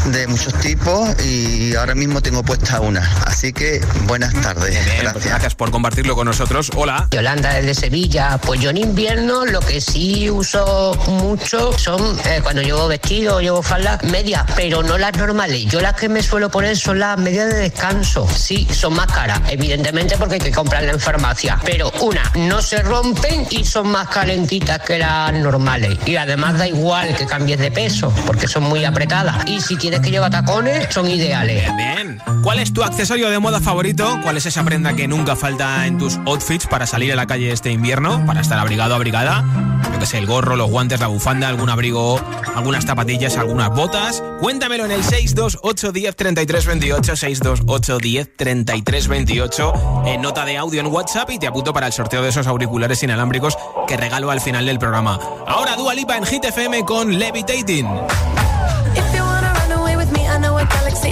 de 0.07 0.27
muchos 0.27 0.53
tipos 0.61 1.09
y 1.25 1.75
ahora 1.75 1.95
mismo 1.95 2.21
tengo 2.21 2.43
puesta 2.43 2.81
una. 2.81 3.01
Así 3.27 3.53
que 3.53 3.81
buenas 4.07 4.35
tardes. 4.35 4.71
Bien, 4.71 5.13
pues 5.13 5.25
gracias 5.25 5.55
por 5.55 5.71
compartirlo 5.71 6.15
con 6.15 6.27
nosotros. 6.27 6.71
Hola. 6.77 7.09
Yolanda 7.11 7.55
desde 7.55 7.75
Sevilla. 7.75 8.39
Pues 8.39 8.61
yo 8.61 8.71
en 8.71 8.77
invierno 8.77 9.45
lo 9.47 9.61
que 9.61 9.81
sí 9.81 10.31
uso 10.31 10.95
mucho 11.09 11.77
son 11.79 12.19
eh, 12.25 12.41
cuando 12.43 12.63
llevo 12.63 12.87
vestido, 12.89 13.41
llevo 13.41 13.63
faldas 13.63 14.03
medias, 14.05 14.45
pero 14.57 14.83
no 14.83 14.99
las 14.99 15.17
normales. 15.17 15.67
Yo 15.67 15.81
las 15.81 15.95
que 15.95 16.09
me 16.09 16.23
suelo 16.23 16.51
poner 16.51 16.77
son 16.77 16.99
las 16.99 17.19
medias 17.19 17.49
de 17.49 17.61
descanso. 17.61 18.29
Sí, 18.29 18.69
son 18.71 18.95
más 18.95 19.07
caras, 19.07 19.41
evidentemente 19.49 20.17
porque 20.19 20.35
hay 20.35 20.41
que 20.41 20.53
comprarlas 20.53 20.95
en 20.95 21.01
farmacia. 21.01 21.59
Pero 21.65 21.91
una, 22.01 22.31
no 22.37 22.61
se 22.61 22.83
rompen 22.83 23.47
y 23.51 23.65
son 23.65 23.89
más 23.89 24.09
calentitas 24.09 24.81
que 24.81 24.99
las 24.99 25.33
normales. 25.33 25.99
Y 26.05 26.17
además 26.17 26.59
da 26.59 26.67
igual 26.67 27.17
que 27.17 27.27
cambies 27.27 27.59
de 27.59 27.71
peso, 27.71 28.13
porque 28.27 28.49
son 28.49 28.65
muy 28.65 28.85
apretadas. 28.85 29.49
Y 29.49 29.61
si 29.61 29.77
tienes 29.77 29.94
que 30.01 30.11
llevar 30.11 30.31
tacones, 30.31 30.87
son 30.91 31.09
ideales. 31.09 31.65
Bien. 31.77 32.21
¿Cuál 32.43 32.59
es 32.59 32.73
tu 32.73 32.83
accesorio 32.83 33.31
de 33.31 33.39
moda 33.39 33.61
favorito? 33.61 34.19
¿Cuál 34.23 34.37
es 34.37 34.47
esa 34.47 34.65
prenda 34.65 34.95
que 34.95 35.09
nunca 35.09 35.37
falta 35.37 35.87
en 35.87 35.99
tus 35.99 36.17
outfits 36.27 36.67
para 36.67 36.87
salir 36.87 37.13
a 37.13 37.17
la 37.17 37.27
calle 37.27 37.53
este 37.53 37.71
invierno? 37.71 38.25
Para 38.27 38.41
estar 38.41 38.59
abrigado 38.59 38.93
o 38.93 38.97
abrigada. 38.97 39.45
Yo 39.93 39.99
que 39.99 40.07
sé, 40.07 40.19
el 40.19 40.27
gorro, 40.27 40.57
los 40.57 40.71
guantes, 40.71 41.01
la 41.01 41.07
bufanda, 41.07 41.49
algún 41.49 41.71
abrigo, 41.71 42.21
algunas 42.55 42.85
zapatillas, 42.85 43.37
algunas 43.37 43.71
botas. 43.71 44.23
Cuéntamelo 44.41 44.85
en 44.85 44.93
el 44.93 45.03
628 45.03 45.93
10 45.93 46.17
33 46.17 46.67
28, 46.67 47.17
628 47.17 47.99
10 47.99 48.37
33 48.37 49.09
28, 49.09 49.73
en 50.07 50.23
nota 50.23 50.45
de 50.45 50.59
audio 50.59 50.81
en 50.81 50.87
WhatsApp 50.87 51.31
y 51.31 51.39
te 51.39 51.47
apunto 51.47 51.73
para 51.73 51.87
el 51.87 51.93
sorteo 51.93 52.23
de 52.23 52.31
esos 52.31 52.47
auriculares 52.47 53.03
inalámbricos 53.03 53.57
que 53.87 53.97
regalo 53.97 54.31
al 54.31 54.41
final 54.41 54.67
del 54.67 54.79
programa. 54.79 55.19
Ahora 55.47 55.77
Dua 55.77 55.95
Lipa 55.95 56.17
en 56.17 56.27
Hit 56.27 56.45
FM 56.45 56.85
con 56.85 57.19
Levitating. 57.19 57.87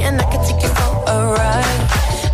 And 0.03 0.21
I 0.21 0.25
can 0.31 0.41
take 0.45 0.63
you 0.63 0.69
for 0.79 0.93
a 1.15 1.17
ride. 1.39 1.81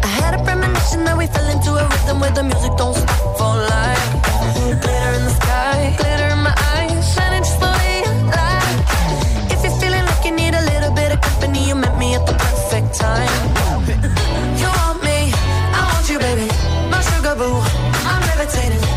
I 0.03 0.11
had 0.21 0.33
a 0.39 0.43
premonition 0.43 1.05
that 1.05 1.17
we 1.17 1.27
fell 1.27 1.49
into 1.55 1.71
a 1.83 1.85
rhythm 1.93 2.21
where 2.21 2.31
the 2.31 2.43
music 2.43 2.73
don't 2.77 2.95
stop 2.95 3.21
for 3.39 3.53
life. 3.75 4.11
Glitter 4.83 5.13
in 5.19 5.25
the 5.29 5.35
sky, 5.41 5.95
glitter 5.99 6.29
in 6.37 6.41
my 6.49 6.55
eyes, 6.75 7.05
shining 7.15 7.45
just 7.49 7.61
the 7.61 7.71
way 7.79 7.93
you 8.05 8.13
like. 8.39 8.79
If 9.53 9.59
you're 9.65 9.79
feeling 9.81 10.05
like 10.11 10.23
you 10.25 10.33
need 10.33 10.55
a 10.55 10.65
little 10.73 10.93
bit 10.93 11.13
of 11.13 11.21
company, 11.21 11.69
you 11.69 11.75
met 11.75 11.97
me 11.99 12.15
at 12.15 12.25
the 12.27 12.35
perfect 12.35 12.89
time. 12.95 13.43
You 14.61 14.69
want 14.79 15.03
me, 15.05 15.19
I 15.79 15.81
want 15.91 16.07
you, 16.11 16.19
baby. 16.19 16.49
My 16.91 17.01
sugar 17.09 17.35
boo, 17.37 17.61
I'm 18.11 18.23
levitating. 18.31 18.88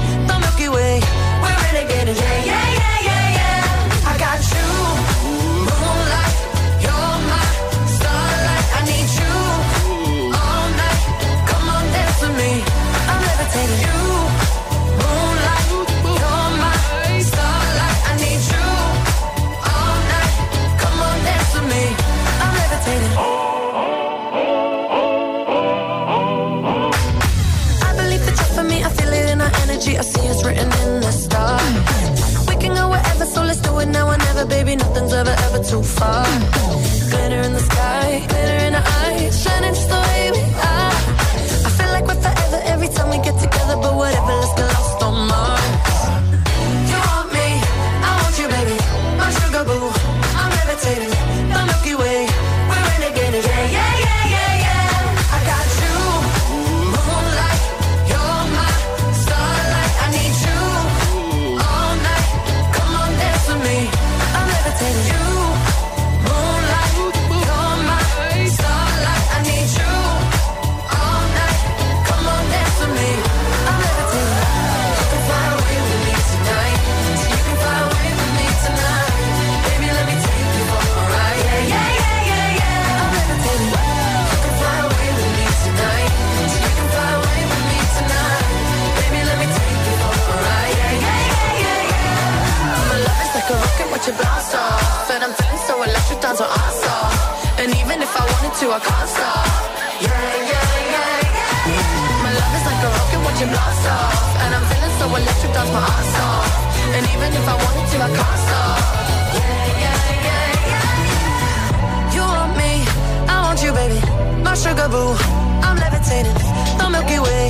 Levitating. 115.84 116.38
The 116.80 116.86
Milky 116.94 117.20
Way, 117.26 117.46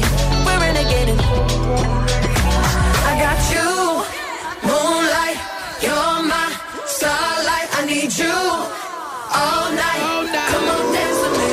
we're 0.46 0.60
renegading. 0.66 1.20
I 3.10 3.12
got 3.24 3.40
you, 3.54 3.70
moonlight, 4.68 5.38
you're 5.86 6.20
my 6.32 6.48
starlight. 6.88 7.68
I 7.78 7.82
need 7.92 8.12
you 8.22 8.38
all 9.40 9.68
night. 9.84 10.02
Come 10.52 10.68
on, 10.76 10.84
dance 10.96 11.20
with 11.24 11.36
me. 11.42 11.52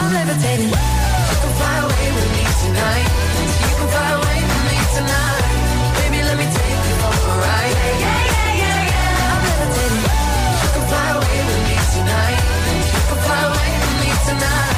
I'm 0.00 0.08
levitating. 0.18 0.70
You 0.70 1.36
can 1.42 1.52
fly 1.58 1.76
away 1.86 2.06
with 2.16 2.28
me 2.36 2.44
tonight. 2.62 3.08
You 3.64 3.74
can 3.78 3.88
fly 3.94 4.10
away 4.20 4.38
with 4.50 4.62
me 4.70 4.78
tonight. 4.96 5.44
Baby, 5.98 6.18
let 6.28 6.36
me 6.40 6.46
take 6.56 6.80
you 6.88 6.96
for 7.00 7.14
a 7.32 7.36
ride. 7.44 7.74
Yeah, 7.80 7.96
yeah, 8.04 8.20
yeah, 8.32 8.50
yeah, 8.62 8.92
yeah. 8.92 9.32
I'm 9.32 9.42
levitating. 9.48 10.04
You 10.62 10.68
can 10.74 10.84
fly 10.90 11.08
away 11.18 11.38
with 11.48 11.60
me 11.68 11.76
tonight. 11.94 12.40
You 12.94 13.02
can 13.08 13.18
fly 13.24 13.40
away 13.50 13.70
with 13.82 13.96
me 14.02 14.10
tonight. 14.28 14.69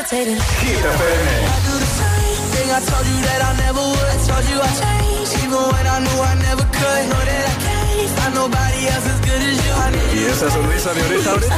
I 0.00 1.60
do 1.68 1.74
the 1.76 1.90
same 2.00 2.44
thing 2.56 2.68
I 2.72 2.80
told 2.80 3.04
you 3.04 3.20
that 3.20 3.40
I 3.44 3.52
never 3.60 3.84
would. 3.84 4.16
Told 4.24 4.44
you 4.48 4.56
I 4.56 4.70
changed, 4.80 5.32
even 5.44 5.60
when 5.60 5.86
I 5.86 5.98
knew 6.00 6.18
I 6.24 6.34
never 6.40 6.64
could. 6.64 7.02
Know 7.10 7.20
that 7.20 7.44
I 7.44 7.54
can't 7.60 8.10
find 8.16 8.34
nobody 8.34 8.80
else 8.88 9.06
as 9.12 9.20
good 9.20 9.42
as 9.44 9.58
you. 9.60 9.72
Y 10.16 10.24
esa 10.24 10.50
sonrisa 10.50 10.94
de 10.94 11.02
oreja 11.04 11.30
a 11.30 11.34
oreja. 11.34 11.56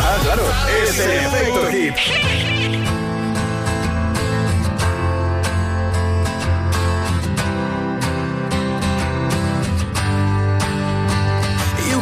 Ah, 0.00 0.16
claro, 0.22 0.44
es 0.84 0.98
el 0.98 1.10
efecto 1.10 1.60
hit. 1.72 2.87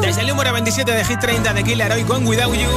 Desde 0.00 0.22
el 0.22 0.28
número 0.28 0.50
27 0.50 0.90
de 0.90 1.04
Hit 1.04 1.20
30 1.20 1.52
de 1.52 1.62
Killer 1.62 1.92
Hoy 1.92 2.04
con 2.04 2.26
Without 2.26 2.54
You. 2.54 2.70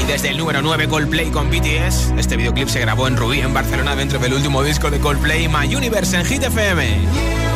Y 0.00 0.06
desde 0.06 0.28
el 0.28 0.38
número 0.38 0.62
9 0.62 0.86
Coldplay 0.86 1.30
con 1.30 1.50
BTS, 1.50 2.12
este 2.16 2.36
videoclip 2.36 2.68
se 2.68 2.78
grabó 2.78 3.08
en 3.08 3.16
Rubí, 3.16 3.40
en 3.40 3.52
Barcelona, 3.52 3.96
dentro 3.96 4.20
del 4.20 4.34
último 4.34 4.62
disco 4.62 4.88
de 4.88 5.00
Coldplay, 5.00 5.48
My 5.48 5.74
Universe 5.74 6.16
en 6.16 6.24
Hit 6.24 6.44
FM. 6.44 7.55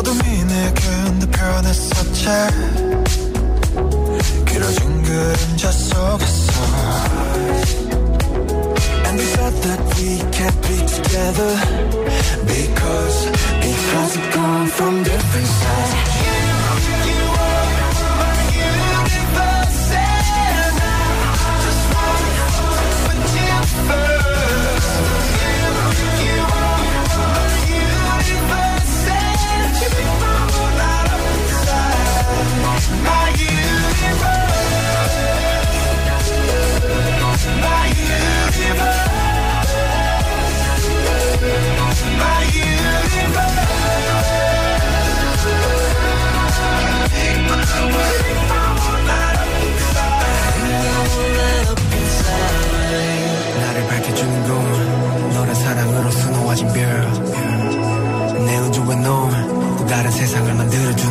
어둠이 0.00 0.44
내겐 0.44 1.18
더 1.20 1.26
변했었지 1.30 2.26
길어진 4.46 5.02
그림자 5.02 5.70
속에서 5.70 6.52
And 9.06 9.18
we 9.18 9.26
thought 9.34 9.62
that 9.62 9.80
we 9.96 10.18
can't 10.32 10.60
be 10.62 10.76
together 10.86 11.52
Because, 12.46 13.26
because 13.60 14.16
we've 14.16 14.34
gone 14.34 14.66
from 14.68 15.02
different 15.02 15.46
sides 15.46 15.99
사랑으로 55.71 56.11
수놓아진 56.11 56.67
별내 56.67 58.57
우주의 58.59 58.97
놈또 58.97 59.85
다른 59.85 60.11
세상을 60.11 60.53
만들어준 60.53 61.10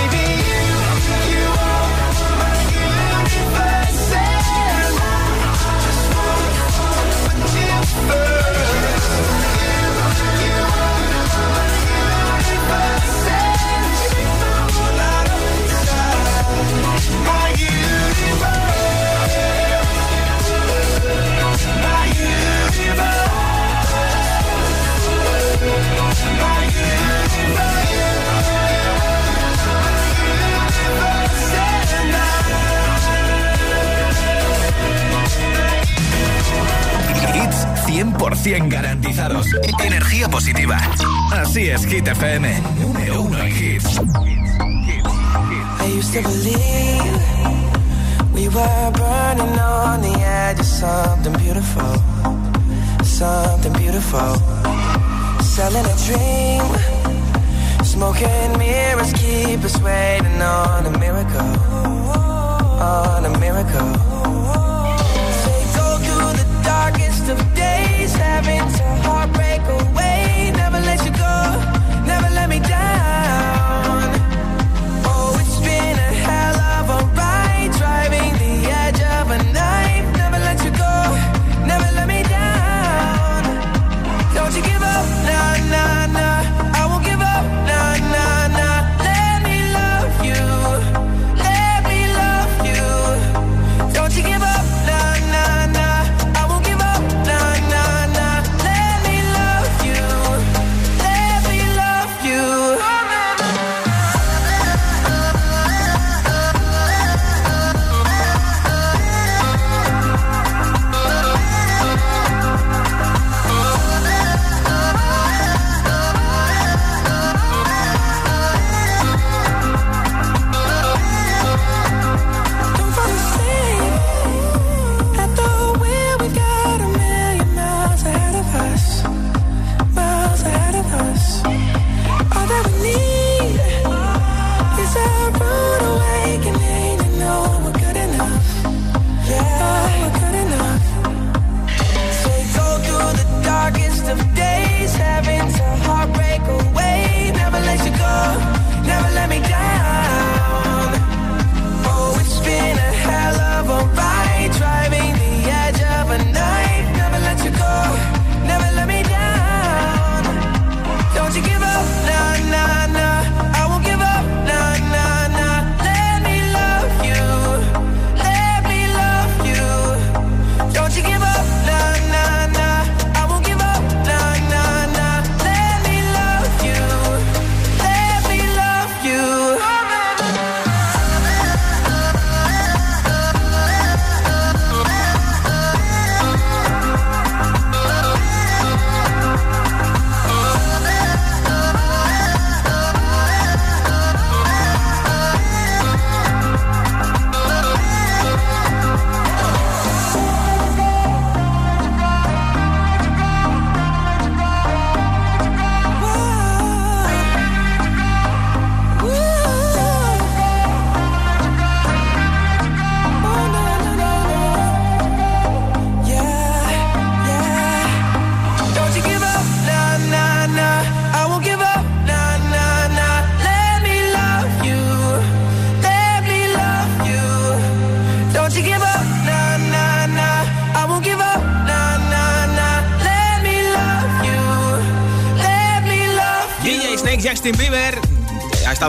100% 38.21 38.69
garantizados. 38.69 39.47
Energía 39.83 40.29
positiva. 40.29 40.77
Así 41.31 41.69
es, 41.69 41.83
Hit 41.87 42.07
FM. 42.07 42.61
Número 42.79 43.21
uno 43.21 43.39
en 43.39 43.47
hits. 43.47 43.99
I 45.79 45.87
used 45.97 46.13
to 46.13 46.21
believe 46.21 47.19
we 48.31 48.47
were 48.47 48.91
burning 48.91 49.59
on 49.59 50.01
the 50.03 50.13
edge 50.19 50.59
of 50.59 50.67
something 50.67 51.33
beautiful, 51.43 51.95
something 53.03 53.73
beautiful. 53.73 54.35
Selling 55.41 55.83
a 55.83 55.95
dream, 56.05 56.63
smoking 57.83 58.55
mirrors 58.59 59.13
keep 59.13 59.63
us 59.63 59.81
waiting 59.81 60.39
on 60.43 60.85
a 60.85 60.99
miracle, 60.99 61.41
on 62.79 63.25
a 63.25 63.39
miracle. 63.39 64.10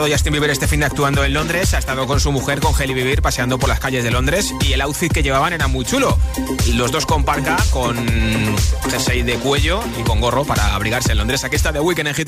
Estado 0.03 0.17
Justin 0.17 0.33
Bieber 0.33 0.49
este 0.49 0.67
fin 0.67 0.79
de 0.81 0.85
actuando 0.85 1.23
en 1.23 1.33
Londres, 1.33 1.73
ha 1.73 1.77
estado 1.77 2.05
con 2.07 2.19
su 2.19 2.31
mujer, 2.31 2.59
con 2.59 2.73
Hailey 2.75 2.93
Bieber, 2.93 3.21
paseando 3.21 3.57
por 3.57 3.69
las 3.69 3.79
calles 3.79 4.03
de 4.03 4.11
Londres 4.11 4.53
y 4.61 4.73
el 4.73 4.81
outfit 4.81 5.11
que 5.11 5.23
llevaban 5.23 5.53
era 5.53 5.67
muy 5.67 5.85
chulo. 5.85 6.17
Los 6.73 6.91
dos 6.91 7.05
con 7.05 7.23
parca, 7.23 7.57
con 7.71 7.95
jersey 8.89 9.21
de 9.21 9.35
cuello 9.35 9.81
y 9.99 10.03
con 10.03 10.19
gorro 10.19 10.43
para 10.45 10.75
abrigarse 10.75 11.11
en 11.11 11.19
Londres. 11.19 11.43
Aquí 11.43 11.55
está 11.55 11.71
The 11.71 11.79
Weeknd 11.79 12.07
en 12.07 12.15
Hit 12.15 12.27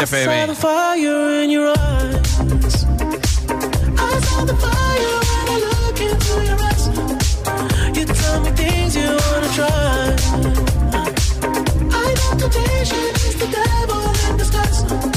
temptation 12.38 13.16
is 13.16 13.36
the 13.40 13.48
devil 13.48 14.30
in 14.30 14.38
disguise. 14.38 15.15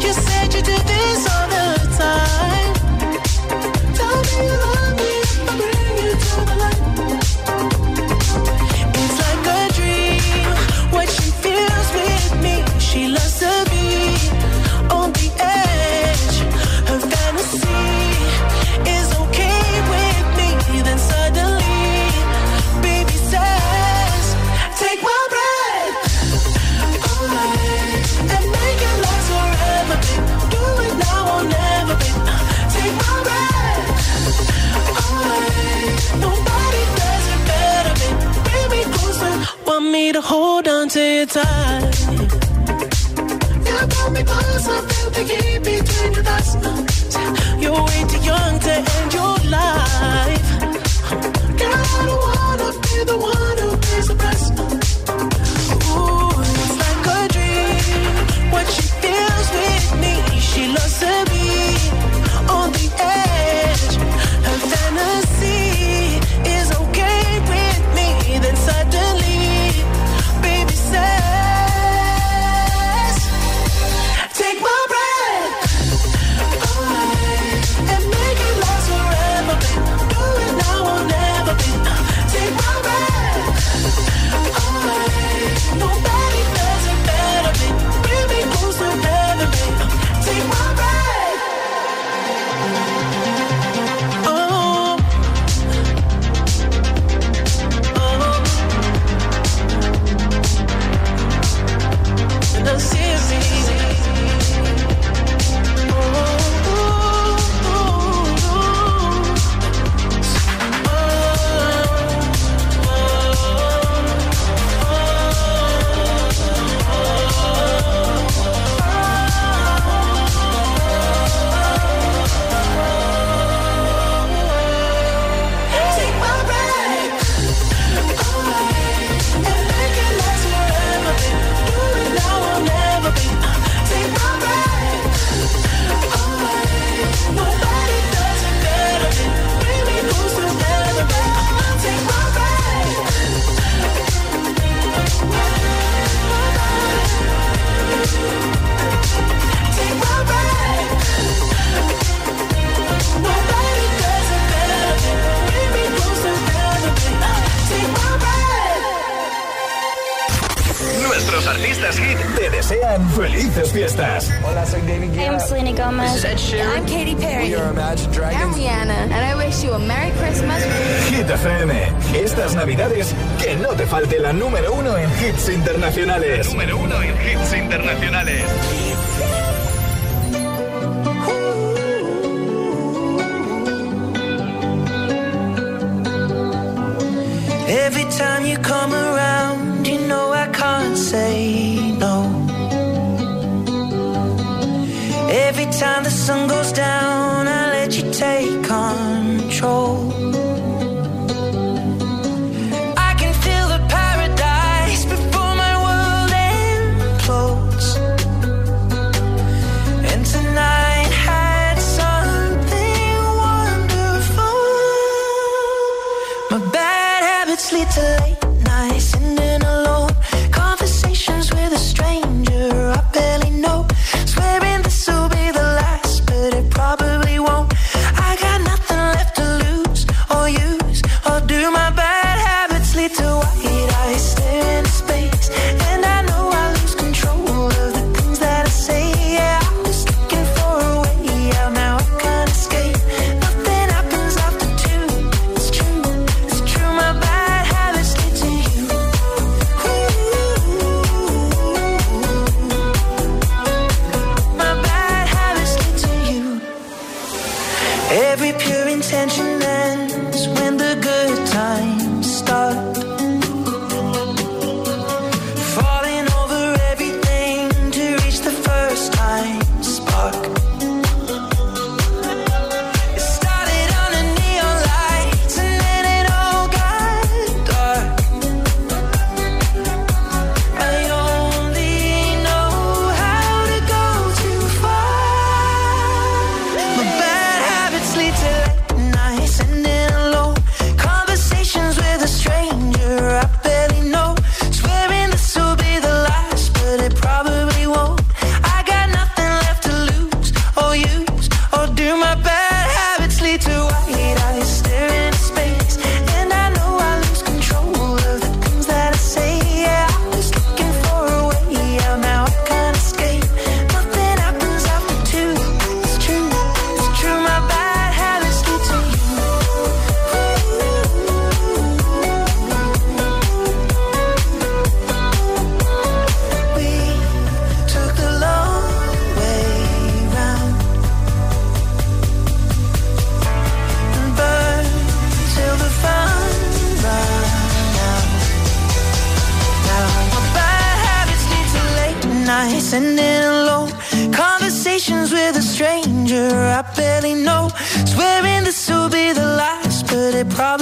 You 0.00 0.12
said 0.12 0.54
you 0.54 0.62
do 0.62 0.76
this 0.76 1.28
all 1.28 1.48
the 1.48 2.55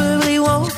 probably 0.05 0.39
won't. 0.39 0.73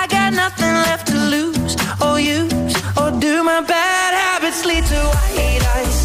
I 0.00 0.06
got 0.16 0.32
nothing 0.42 0.74
left 0.88 1.06
to 1.08 1.18
lose 1.34 1.74
or 2.04 2.20
use 2.20 2.74
or 3.00 3.10
do. 3.24 3.32
My 3.42 3.60
bad 3.60 4.12
habits 4.22 4.64
lead 4.64 4.84
to 4.92 5.00
white 5.14 5.64
eyes 5.76 5.95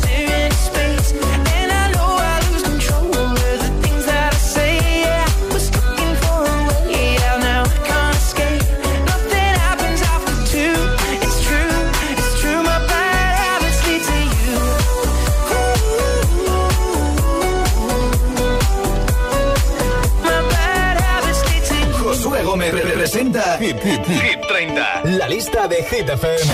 Hit, 23.84 24.06
Hit, 24.06 24.22
Hit 24.22 24.42
30. 24.48 25.02
La 25.06 25.28
lista 25.28 25.68
de 25.68 25.84
Hit 25.84 26.08
FM. 26.08 26.54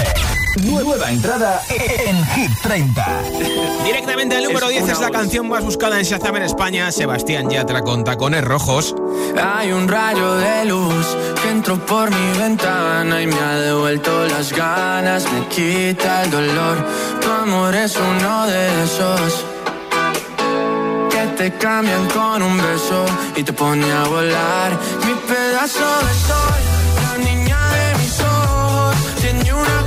Nueva 0.63 1.11
entrada 1.11 1.61
en 1.69 2.25
Hit 2.27 2.51
30. 2.63 3.05
Directamente 3.83 4.37
al 4.37 4.45
número 4.45 4.69
10 4.69 4.87
es 4.87 4.99
la 5.01 5.09
canción 5.09 5.49
más 5.49 5.63
buscada 5.63 5.99
en 5.99 6.05
Shazam 6.05 6.37
en 6.37 6.43
España. 6.43 6.89
Sebastián 6.91 7.49
Yatra 7.49 7.81
con 7.81 8.05
tacones 8.05 8.43
rojos. 8.45 8.95
Hay 9.41 9.73
un 9.73 9.89
rayo 9.89 10.35
de 10.35 10.65
luz 10.65 11.05
que 11.43 11.49
entró 11.49 11.77
por 11.85 12.09
mi 12.09 12.39
ventana 12.39 13.21
y 13.21 13.27
me 13.27 13.35
ha 13.39 13.55
devuelto 13.57 14.25
las 14.27 14.53
ganas, 14.53 15.25
me 15.31 15.47
quita 15.47 16.23
el 16.23 16.31
dolor. 16.31 16.77
Tu 17.21 17.29
amor 17.29 17.75
es 17.75 17.95
uno 17.97 18.47
de 18.47 18.83
esos 18.83 19.45
que 21.11 21.27
te 21.37 21.57
cambian 21.57 22.07
con 22.07 22.41
un 22.41 22.57
beso 22.57 23.05
y 23.35 23.43
te 23.43 23.51
pone 23.51 23.91
a 23.91 24.03
volar. 24.05 24.71
Mi 25.05 25.13
pedazo 25.27 25.85
de 26.07 26.13
sol, 26.13 26.66
ojos, 29.27 29.33
tiene 29.33 29.53
una 29.53 29.86